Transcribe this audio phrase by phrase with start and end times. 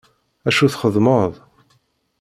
[0.47, 1.33] Acu txeddmeḍ!